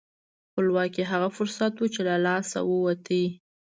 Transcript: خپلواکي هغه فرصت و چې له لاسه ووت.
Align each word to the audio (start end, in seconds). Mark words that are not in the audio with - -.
خپلواکي 0.49 1.03
هغه 1.11 1.27
فرصت 1.37 1.73
و 1.77 1.85
چې 1.93 2.01
له 2.07 2.15
لاسه 2.25 2.59
ووت. 2.69 3.05